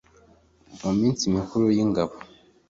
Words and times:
Mu 0.81 0.91
minsi 0.99 1.23
mikuru 1.35 1.65
y'ingando 1.75 2.17